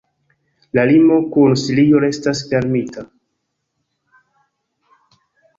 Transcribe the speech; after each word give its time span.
La 0.77 0.85
limo 0.91 1.17
kun 1.35 1.53
Sirio 1.65 2.01
restas 2.05 2.41
fermita. 2.53 3.05